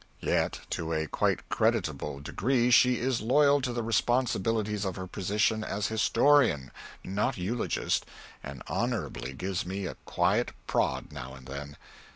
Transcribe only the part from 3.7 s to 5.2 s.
the responsibilities of her